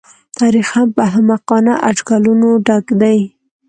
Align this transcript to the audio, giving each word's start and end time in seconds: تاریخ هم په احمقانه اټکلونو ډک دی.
تاریخ 0.39 0.67
هم 0.77 0.87
په 0.95 1.01
احمقانه 1.09 1.73
اټکلونو 1.89 2.49
ډک 2.67 2.85
دی. 3.01 3.19